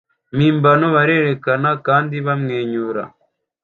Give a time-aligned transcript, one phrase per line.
[0.35, 3.01] mpimbano barerekana kandi bamwenyura